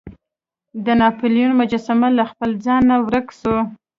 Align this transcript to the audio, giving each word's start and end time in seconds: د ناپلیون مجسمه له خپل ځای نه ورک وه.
د 0.85 0.87
ناپلیون 1.01 1.51
مجسمه 1.61 2.07
له 2.17 2.23
خپل 2.31 2.49
ځای 2.65 2.79
نه 2.89 2.95
ورک 3.05 3.27
وه. 3.49 3.59